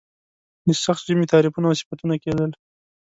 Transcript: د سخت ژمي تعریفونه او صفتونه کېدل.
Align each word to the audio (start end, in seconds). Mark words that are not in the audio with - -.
د 0.67 0.69
سخت 0.83 1.01
ژمي 1.07 1.25
تعریفونه 1.33 1.65
او 1.67 1.77
صفتونه 1.81 2.15
کېدل. 2.23 2.51